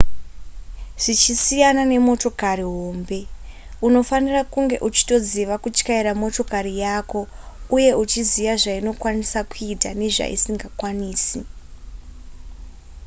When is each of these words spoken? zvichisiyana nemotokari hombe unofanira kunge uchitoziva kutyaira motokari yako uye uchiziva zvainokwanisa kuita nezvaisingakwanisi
zvichisiyana 1.03 1.83
nemotokari 1.91 2.65
hombe 2.75 3.19
unofanira 3.87 4.41
kunge 4.53 4.77
uchitoziva 4.87 5.55
kutyaira 5.63 6.11
motokari 6.21 6.73
yako 6.85 7.19
uye 7.75 7.91
uchiziva 8.03 8.53
zvainokwanisa 8.63 9.39
kuita 9.51 9.89
nezvaisingakwanisi 9.99 11.39